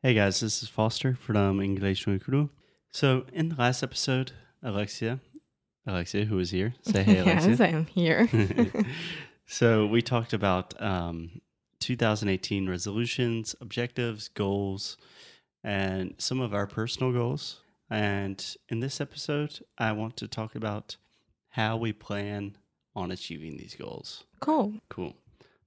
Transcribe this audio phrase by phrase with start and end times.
[0.00, 2.50] Hey guys, this is Foster from English no Kuru.
[2.92, 4.30] So, in the last episode,
[4.62, 5.18] Alexia,
[5.88, 7.50] Alexia, who is here, say hey, Alexia.
[7.50, 8.28] yes, I am here.
[9.48, 11.40] so, we talked about um,
[11.80, 14.98] 2018 resolutions, objectives, goals,
[15.64, 17.58] and some of our personal goals.
[17.90, 20.96] And in this episode, I want to talk about
[21.48, 22.56] how we plan
[22.94, 24.22] on achieving these goals.
[24.38, 24.74] cool.
[24.90, 25.16] Cool.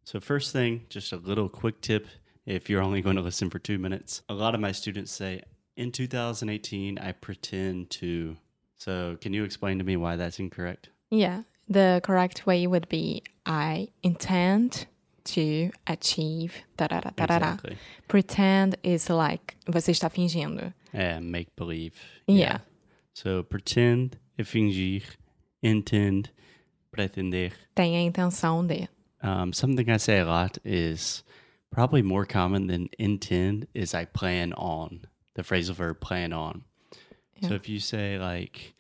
[0.05, 2.07] So, first thing, just a little quick tip
[2.45, 4.21] if you're only going to listen for two minutes.
[4.29, 5.41] A lot of my students say,
[5.75, 8.38] in 2018, I pretend to.
[8.77, 10.89] So, can you explain to me why that's incorrect?
[11.09, 14.88] Yeah, the correct way would be I intend
[15.25, 16.55] to achieve.
[16.77, 17.53] Tarara, tarara.
[17.53, 17.77] Exactly.
[18.07, 20.73] Pretend is like você está fingindo.
[20.94, 21.94] And make believe.
[22.27, 22.59] Yeah.
[23.13, 25.03] So, pretend é fingir,
[25.61, 26.31] intend,
[26.91, 27.52] pretender.
[27.75, 28.89] Tem a intenção de.
[29.23, 31.23] Um, something I say a lot is
[31.71, 35.02] probably more common than intend is I plan on.
[35.35, 36.63] The phrasal verb plan on.
[37.41, 38.75] So if you say like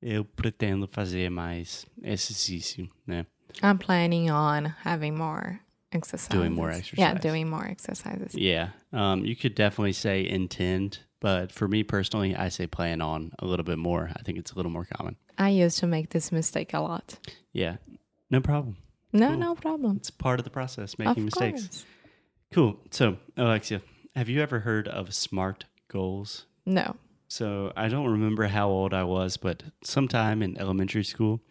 [0.00, 3.26] eu pretendo fazer mais exercício, né?
[3.62, 5.60] I'm planning on having more
[5.92, 6.28] exercises.
[6.28, 6.98] Doing more exercises.
[6.98, 7.22] Yeah, exercise.
[7.22, 8.34] doing more exercises.
[8.34, 8.68] Yeah.
[8.92, 13.46] Um, you could definitely say intend, but for me personally, I say plan on a
[13.46, 14.10] little bit more.
[14.16, 15.16] I think it's a little more common.
[15.38, 17.18] I used to make this mistake a lot.
[17.52, 17.76] Yeah.
[18.30, 18.76] No problem.
[19.12, 19.38] No, Cool.
[19.38, 19.96] no problem.
[19.96, 21.62] It's part of the process, making of mistakes.
[21.66, 21.84] course.
[22.56, 22.78] Cool.
[22.90, 23.82] So, Alexia,
[24.14, 26.46] have you ever heard of SMART goals?
[26.64, 26.96] No.
[27.28, 31.42] So I don't remember how old I was, but sometime in elementary school,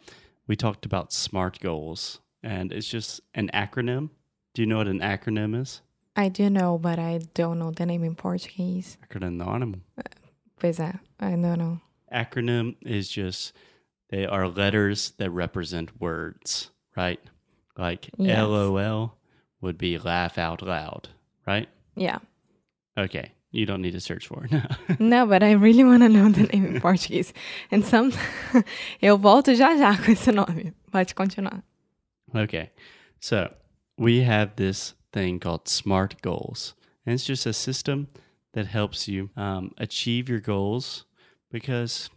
[0.47, 4.09] we talked about SMART goals, and it's just an acronym.
[4.55, 5.81] Do you know what an acronym is?
[6.15, 8.97] I do know, but I don't know the name in Portuguese.
[9.07, 9.81] Acronym.
[9.99, 10.01] Uh,
[10.59, 11.81] pois é, I don't know.
[12.11, 13.53] Acronym is just
[14.09, 17.19] they are letters that represent words, right?
[17.77, 18.39] Like Yes.
[18.39, 19.15] LOL
[19.65, 21.09] would be laugh out loud,
[21.45, 21.67] right?
[21.95, 22.19] Yeah.
[22.97, 24.99] Okay, you don't need to search for it.
[24.99, 27.33] No, but I really want to know the name in Portuguese.
[27.71, 28.11] And some
[29.01, 30.73] eu volto já já com esse nome.
[30.91, 31.63] Pode continuar.
[32.33, 32.69] Okay.
[33.19, 33.53] So
[33.97, 36.75] we have this thing called SMART goals.
[37.05, 38.07] And it's just a system
[38.53, 41.05] that helps you um, achieve your goals
[41.51, 42.09] because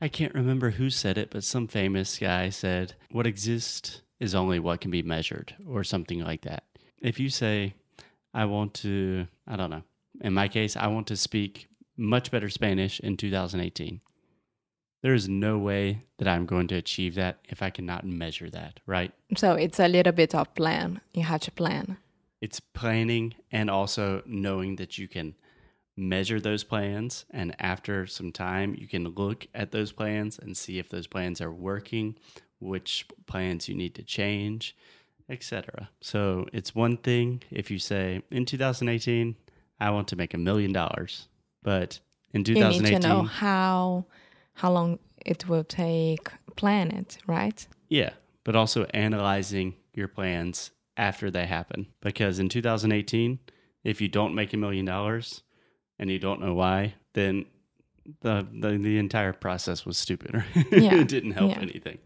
[0.00, 4.58] I can't remember who said it, but some famous guy said, What exists is only
[4.58, 6.64] what can be measured, or something like that.
[7.00, 7.74] If you say,
[8.32, 9.82] I want to, I don't know,
[10.20, 14.00] in my case, I want to speak much better Spanish in 2018.
[15.02, 18.80] There is no way that I'm going to achieve that if I cannot measure that,
[18.86, 19.12] right?
[19.36, 21.00] So it's a little bit of plan.
[21.12, 21.98] You have to plan.
[22.40, 25.34] It's planning and also knowing that you can
[25.96, 27.24] measure those plans.
[27.30, 31.40] And after some time, you can look at those plans and see if those plans
[31.40, 32.16] are working,
[32.60, 34.76] which plans you need to change,
[35.28, 35.88] etc.
[36.00, 39.36] So it's one thing if you say, in 2018,
[39.80, 41.28] I want to make a million dollars.
[41.62, 42.00] But
[42.32, 44.06] in 2018, You need to know how
[44.54, 46.28] how long it will take.
[46.56, 47.66] Plan it, right?
[47.88, 48.10] Yeah,
[48.42, 51.88] but also analyzing your plans after they happen.
[52.00, 53.38] Because in 2018,
[53.84, 55.42] if you don't make a million dollars
[55.98, 57.46] and you don't know why, then
[58.20, 60.44] the the, the entire process was stupid.
[60.70, 61.60] Yeah, it didn't help yeah.
[61.60, 61.98] anything.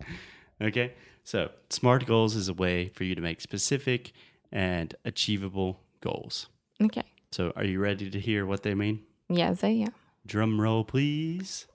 [0.61, 0.95] Okay?
[1.25, 4.13] So, SMART goals is a way for you to make specific
[4.51, 6.49] and achievable goals.
[6.83, 7.05] Okay.
[7.31, 9.03] So, are you ready to hear what they mean?
[9.29, 9.95] Yes, I am.
[10.27, 11.67] Drum roll, please.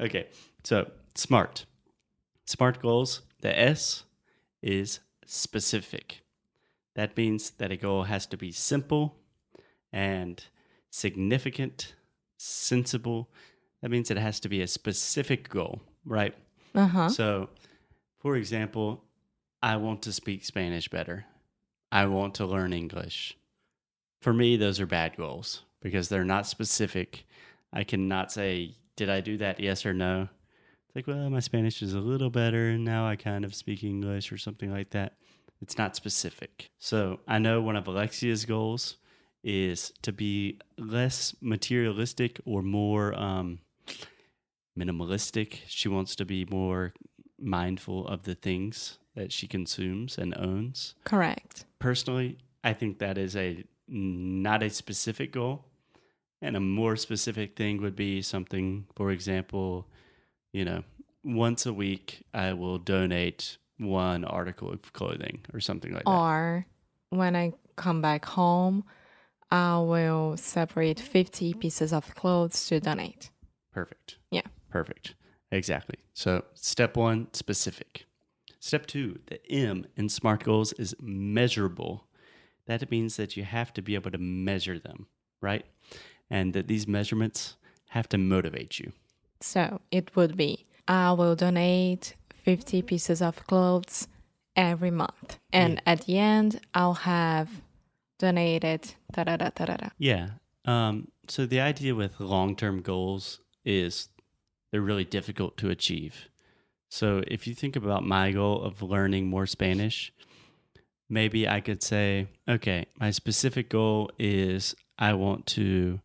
[0.00, 0.28] okay,
[0.62, 1.66] so SMART.
[2.46, 4.04] SMART goals, the S
[4.62, 6.23] is specific.
[6.94, 9.16] That means that a goal has to be simple
[9.92, 10.42] and
[10.90, 11.94] significant,
[12.36, 13.30] sensible.
[13.82, 16.34] That means it has to be a specific goal, right?
[16.74, 17.08] Uh huh.
[17.08, 17.50] So,
[18.18, 19.04] for example,
[19.62, 21.26] I want to speak Spanish better.
[21.90, 23.36] I want to learn English.
[24.20, 27.26] For me, those are bad goals because they're not specific.
[27.72, 29.60] I cannot say, did I do that?
[29.60, 30.28] Yes or no.
[30.86, 33.84] It's like, well, my Spanish is a little better and now I kind of speak
[33.84, 35.14] English or something like that.
[35.64, 36.68] It's not specific.
[36.78, 38.98] So I know one of Alexia's goals
[39.42, 43.60] is to be less materialistic or more um,
[44.78, 45.60] minimalistic.
[45.66, 46.92] She wants to be more
[47.40, 50.96] mindful of the things that she consumes and owns.
[51.04, 51.64] Correct.
[51.78, 55.64] Personally, I think that is a not a specific goal.
[56.42, 59.88] And a more specific thing would be something, for example,
[60.52, 60.82] you know,
[61.24, 66.10] once a week I will donate one article of clothing or something like that.
[66.10, 66.66] Or
[67.10, 68.84] when I come back home,
[69.50, 73.30] I will separate 50 pieces of clothes to donate.
[73.72, 74.18] Perfect.
[74.30, 74.42] Yeah.
[74.70, 75.14] Perfect.
[75.50, 75.96] Exactly.
[76.14, 78.06] So, step one, specific.
[78.58, 82.06] Step two, the M in SMART goals is measurable.
[82.66, 85.06] that means that you have to be able to measure them,
[85.42, 85.66] right?
[86.30, 87.56] And that these measurements
[87.90, 88.92] have to motivate you.
[89.40, 94.06] So it would be I will donate 50 pieces of clothes
[94.54, 95.38] every month.
[95.52, 97.48] And at the end, I'll have
[98.18, 99.76] donated da da da da da.
[99.76, 99.88] da.
[99.98, 100.28] Yeah.
[100.64, 104.08] Um, so the idea with long term goals is
[104.70, 106.28] they're really difficult to achieve.
[106.88, 110.12] So if you think about my goal of learning more Spanish,
[111.08, 116.00] maybe I could say, okay, my specific goal is I want to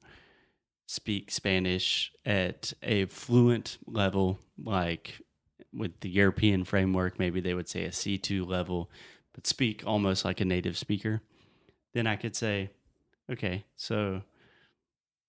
[0.88, 5.22] speak Spanish at a fluent level, like
[5.74, 8.90] with the European framework, maybe they would say a C2 level,
[9.34, 11.22] but speak almost like a native speaker.
[11.94, 12.72] Then I could say,
[13.32, 14.22] okay, so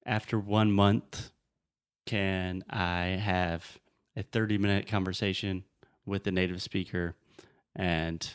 [0.06, 1.30] after one month,
[2.06, 3.78] can I have
[4.16, 5.64] a 30 minute conversation
[6.06, 7.14] with the native speaker
[7.76, 8.28] and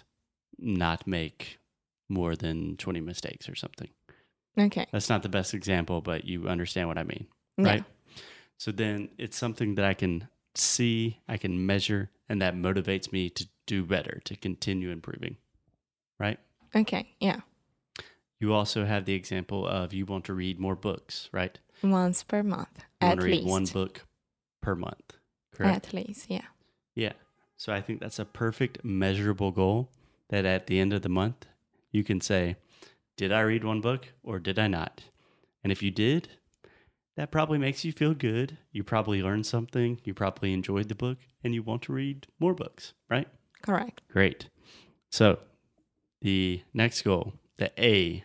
[0.58, 1.60] not make
[2.08, 3.90] more than 20 mistakes or something?
[4.58, 4.86] Okay.
[4.92, 7.66] That's not the best example, but you understand what I mean, Yeah.
[7.66, 7.84] right?
[8.58, 13.30] So then it's something that I can see, I can measure, and that motivates me
[13.32, 15.38] to do better, to continue improving,
[16.20, 16.40] right?
[16.76, 17.16] Okay.
[17.20, 17.42] Yeah.
[18.40, 21.58] You also have the example of you want to read more books, right?
[21.82, 22.84] Once per month.
[23.02, 23.48] You at want to read least.
[23.50, 24.06] one book
[24.62, 25.14] per month,
[25.54, 25.88] correct?
[25.88, 26.30] At least.
[26.30, 26.46] Yeah.
[26.96, 27.14] Yeah.
[27.58, 29.90] So I think that's a perfect measurable goal
[30.30, 31.46] that at the end of the month,
[31.92, 32.58] you can say,
[33.16, 35.04] did I read one book or did I not?
[35.64, 36.30] And if you did,
[37.16, 38.58] that probably makes you feel good.
[38.72, 40.00] You probably learned something.
[40.04, 43.28] You probably enjoyed the book and you want to read more books, right?
[43.62, 44.02] Correct.
[44.10, 44.50] Great.
[45.10, 45.40] So
[46.22, 48.24] the next goal, the A,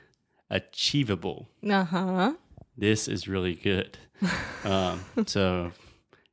[0.51, 1.49] achievable.
[1.69, 2.33] Uh huh.
[2.77, 3.99] This is really good.
[4.65, 5.73] um, so,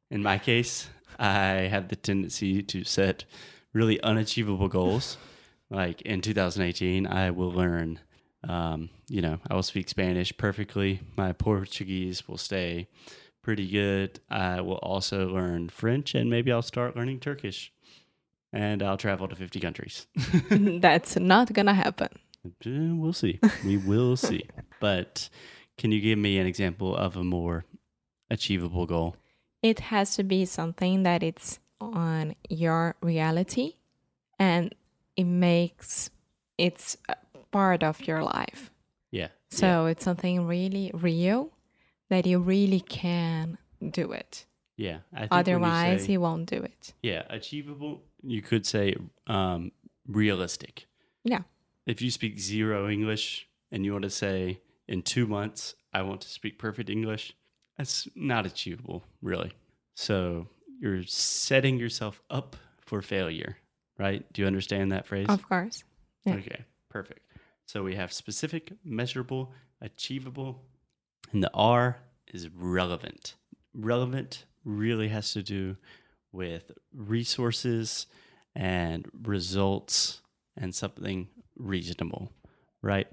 [0.09, 0.89] in my case,
[1.19, 3.25] I have the tendency to set
[3.73, 5.17] really unachievable goals.
[5.69, 7.99] Like in 2018, I will learn,
[8.43, 11.01] um, you know, I will speak Spanish perfectly.
[11.15, 12.87] My Portuguese will stay
[13.41, 14.19] pretty good.
[14.29, 17.71] I will also learn French and maybe I'll start learning Turkish
[18.53, 20.07] and I'll travel to 50 countries.
[20.49, 22.09] That's not gonna happen.
[22.45, 23.39] Uh, We'll see.
[23.65, 24.43] We will see.
[24.79, 25.29] But
[25.77, 27.65] can you give me an example of a more
[28.29, 29.15] achievable goal?
[29.63, 33.73] It has to be something that it's on your reality
[34.39, 34.73] and
[35.15, 36.09] it makes
[36.57, 36.97] it's
[37.57, 38.61] part of your life.
[39.11, 39.29] Yeah.
[39.49, 41.41] So it's something really real
[42.09, 43.57] that you really can
[43.99, 44.45] do it.
[44.87, 44.99] yeah.
[45.13, 46.93] I think when you Otherwise, say- you won't do it.
[47.11, 47.93] yeah, achievable.
[48.35, 48.95] You could say
[49.37, 49.71] um,
[50.21, 50.73] realistic.
[51.23, 51.43] Yeah.
[51.85, 56.21] If you speak zero English and you want to say in two months I want
[56.21, 57.33] to speak perfect English,
[57.77, 59.51] that's not achievable, really.
[59.95, 60.47] So
[60.81, 62.55] you're setting yourself up
[62.87, 63.57] for failure,
[63.97, 64.21] right?
[64.33, 65.27] Do you understand that phrase?
[65.29, 65.83] Of course.
[66.25, 66.35] Yeah.
[66.35, 67.21] Okay, perfect.
[67.67, 70.63] So we have specific, measurable, achievable,
[71.33, 71.97] and the R
[72.33, 73.35] is relevant.
[73.73, 75.75] Relevant really has to do
[76.31, 78.07] with resources
[78.55, 80.21] and results
[80.55, 81.27] and something
[81.57, 82.31] reasonable,
[82.81, 83.07] right?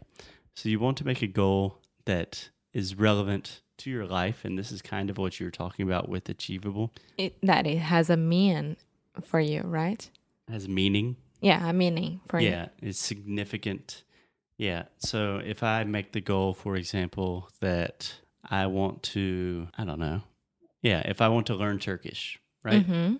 [0.54, 4.70] So you want to make a goal that is relevant to your life, and this
[4.70, 8.16] is kind of what you were talking about with achievable, It, that it has a
[8.16, 8.76] meaning
[9.20, 10.08] for you, right?
[10.48, 12.50] has meaning, Yeah, a meaning for you.
[12.50, 14.04] yeah it's significant
[14.56, 18.14] yeah so if i make the goal for example that
[18.48, 20.22] i want to i don't know.
[20.82, 22.84] Yeah if i want to learn turkish right?
[22.84, 23.14] Hmm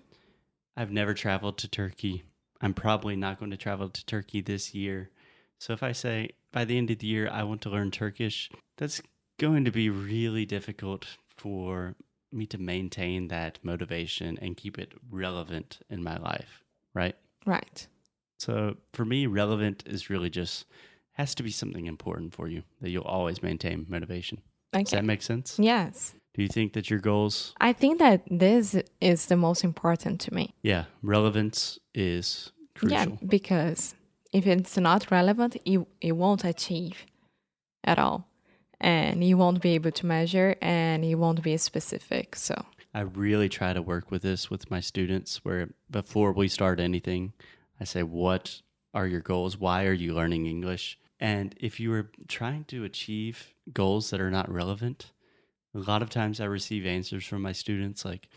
[0.77, 2.23] i've never traveled to turkey.
[2.61, 5.09] I'm probably not going to travel to turkey this year.
[5.59, 8.49] So if i say by the end of the year i want to learn turkish
[8.77, 9.01] that's
[9.39, 11.05] going to be really difficult
[11.37, 11.95] for
[12.31, 16.61] me to maintain that motivation and keep it relevant in my life
[16.93, 17.15] right?
[17.45, 17.87] Right.
[18.39, 20.65] so for me, relevant is really just
[21.15, 24.41] has to be something important for you that you'll always maintain motivation.
[24.73, 25.57] Does that make sense?
[25.57, 26.13] Yes.
[26.33, 30.33] Do you think that your goals, I think that this is the most important to
[30.33, 30.53] me.
[30.61, 32.97] yeah, relevance is crucial.
[32.97, 33.95] Yeah, because
[34.33, 37.05] if it's not relevant, you you won't achieve
[37.85, 38.27] at all,
[38.81, 42.35] and you won't be able to measure, and you won't be specific.
[42.35, 46.81] So I really try to work with this with my students where before we start
[46.81, 47.31] anything,
[47.79, 48.61] I say, What
[48.93, 49.57] are your goals?
[49.57, 50.97] Why are you learning English?
[51.25, 55.11] And if you are trying to achieve goals that are not relevant,
[55.73, 58.29] a lot of times I receive answers from my students like,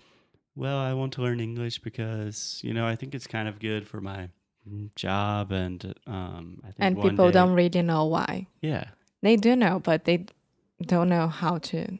[0.56, 3.86] Well, I want to learn English because, you know, I think it's kind of good
[3.86, 4.30] for my
[4.96, 8.46] job and um I think and people day- don't really know why.
[8.62, 8.84] Yeah.
[9.20, 10.18] They do know, but they
[10.92, 11.98] don't know how to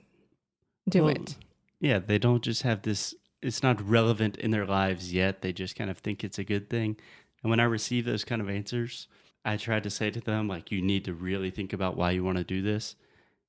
[0.89, 1.37] do Well, it.
[1.81, 5.43] Yeah, they don't just have this, it's not relevant in their lives yet.
[5.43, 6.97] They just kind of think it's a good thing.
[7.43, 9.09] And when I receive those kind of answers,
[9.53, 12.23] I tried to say to them, like, you need to really think about why you
[12.25, 12.97] want to do this.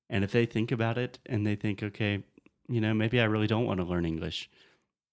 [0.09, 2.23] And if they think about it and they think, okay,
[2.67, 4.49] you know, maybe I really don't want to learn English,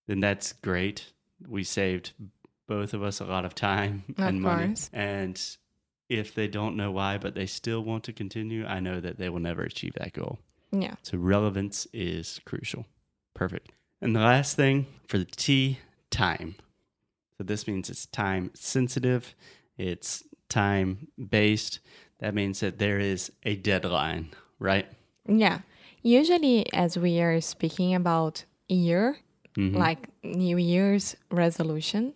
[0.06, 1.12] then that's great.
[1.46, 2.12] We saved
[2.68, 4.66] both of us a lot of time Of and money.
[4.68, 4.90] course.
[4.92, 5.40] And
[6.08, 9.28] if they don't know why, but they still want to continue, I know that they
[9.28, 10.38] will never achieve that goal.
[10.72, 10.94] Yeah.
[11.02, 12.86] So relevance is crucial.
[13.34, 13.72] Perfect.
[14.00, 16.54] And the last thing for the T, time.
[17.38, 19.34] So this means it's time sensitive,
[19.76, 21.80] it's time based.
[22.20, 24.86] That means that there is a deadline, right?
[25.28, 25.60] Yeah.
[26.02, 29.18] Usually, as we are speaking about year,
[29.56, 29.74] Mhm.
[29.76, 32.14] like New Year's resolution,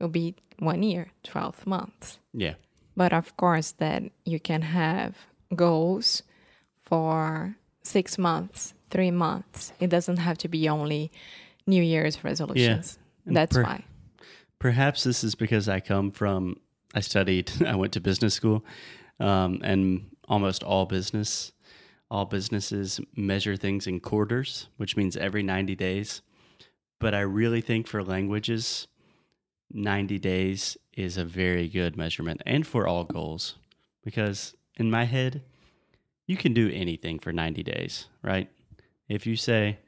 [0.00, 2.18] will be one year, 12 months.
[2.32, 2.54] Yeah.
[2.96, 5.16] But of course, that you can have
[5.54, 6.22] goals
[6.80, 9.72] for six months, three months.
[9.80, 11.10] It doesn't have to be only
[11.66, 12.98] New Year's resolutions.
[13.26, 13.84] And That's per- why.
[14.58, 16.56] Perhaps this is because I come from,
[16.96, 18.64] I studied, I went to business school,
[19.20, 21.52] um, and almost all business,
[22.10, 26.22] all businesses measure things in quarters, which means every 90 days.
[26.98, 28.88] But I really think for languages,
[29.70, 33.56] 90 days is a very good measurement and for all goals
[34.02, 35.42] because in my head,
[36.26, 38.48] you can do anything for 90 days, right?
[39.08, 39.78] If you say,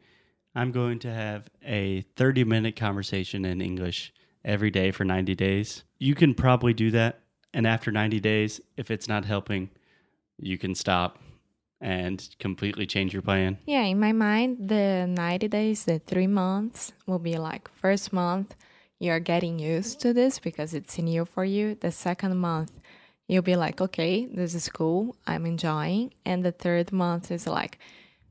[0.55, 4.12] I'm going to have a 30 minute conversation in English
[4.45, 7.21] every day for 90 days, you can probably do that.
[7.54, 9.71] And after 90 days, if it's not helping,
[10.38, 11.18] you can stop
[11.80, 13.59] and completely change your plan.
[13.66, 18.54] Yeah, in my mind, the 90 days, the three months will be like first month,
[18.99, 21.76] you're getting used to this because it's new for you.
[21.76, 22.73] The second month,
[23.28, 26.12] you'll be like, okay, this is cool, I'm enjoying.
[26.25, 27.78] And the third month is like,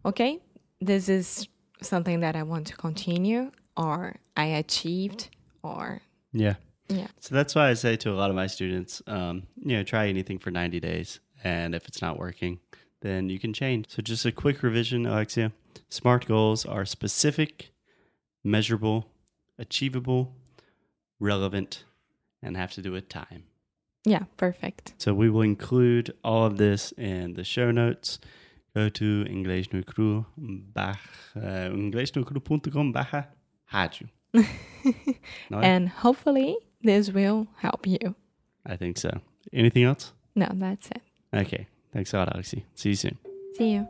[0.05, 0.39] okay,
[0.81, 1.47] this is
[1.81, 5.29] something that I want to continue, or I achieved,
[5.63, 6.01] or
[6.33, 6.55] Yeah.
[6.89, 7.07] yeah.
[7.19, 10.07] So that's why I say to a lot of my students, um, you know, try
[10.07, 11.19] anything for 90 days.
[11.43, 12.59] And if it's not working,
[13.01, 13.85] then you can change.
[13.89, 15.51] So just a quick revision, Alexia.
[15.89, 17.69] SMART goals are specific,
[18.43, 19.05] measurable,
[19.59, 20.33] achievable,
[21.19, 21.83] relevant,
[22.41, 23.43] and have to do with time.
[24.05, 24.93] Yeah, perfect.
[24.97, 28.19] So we will include all of this in the show notes.
[28.75, 30.99] Go to inglesnuecru barra,
[31.35, 33.27] uh, inglesnuecru.com barra
[33.73, 34.09] rádio.
[35.51, 38.15] And hopefully, this will help you.
[38.65, 39.09] I think so.
[39.53, 40.13] Anything else?
[40.35, 41.01] No, that's it.
[41.33, 41.67] Okay.
[41.93, 42.63] Thanks a lot, Alexi.
[42.75, 43.17] See you soon.
[43.57, 43.87] See you.